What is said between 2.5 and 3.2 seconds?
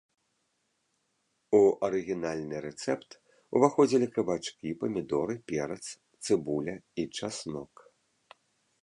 рэцэпт